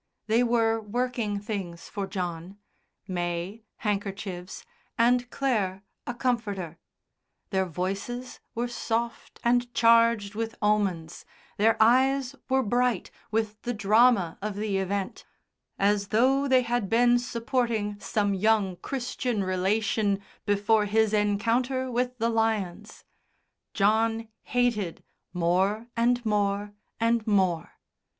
They 0.25 0.41
were 0.41 0.81
working 0.81 1.39
things 1.39 1.87
for 1.87 2.07
John 2.07 2.57
May, 3.07 3.61
handkerchiefs, 3.75 4.65
and 4.97 5.29
Clare, 5.29 5.83
a 6.07 6.15
comforter; 6.15 6.79
their 7.51 7.67
voices 7.67 8.39
were 8.55 8.67
soft 8.67 9.39
and 9.43 9.71
charged 9.75 10.33
with 10.33 10.55
omens, 10.59 11.23
their 11.57 11.77
eyes 11.79 12.35
were 12.49 12.63
bright 12.63 13.11
with 13.29 13.61
the 13.61 13.75
drama 13.75 14.39
of 14.41 14.55
the 14.55 14.79
event, 14.79 15.23
as 15.77 16.07
though 16.07 16.47
they 16.47 16.63
had 16.63 16.89
been 16.89 17.19
supporting 17.19 17.99
some 17.99 18.33
young 18.33 18.77
Christian 18.77 19.43
relation 19.43 20.19
before 20.47 20.85
his 20.85 21.13
encounter 21.13 21.91
with 21.91 22.17
the 22.17 22.29
lions. 22.29 23.05
John 23.75 24.29
hated 24.45 25.03
more 25.31 25.89
and 25.95 26.25
more 26.25 26.73
and 26.99 27.27
more. 27.27 27.73